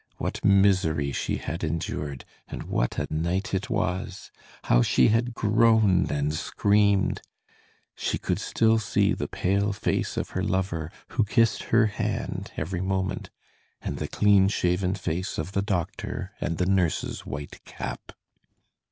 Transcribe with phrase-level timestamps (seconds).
[0.17, 4.31] What misery she had endured, and what a night it was!
[4.63, 7.21] How she had groaned and screamed!
[7.95, 12.81] She could still see the pale face of her lover, who kissed her hand every
[12.81, 13.29] moment,
[13.79, 18.11] and the clean shaven face of the doctor and the nurse's white cap.